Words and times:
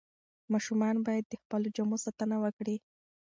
ماشومان 0.53 0.95
باید 1.05 1.25
د 1.29 1.33
خپلو 1.43 1.67
جامو 1.75 1.97
ساتنه 2.05 2.35
وکړي. 2.43 2.75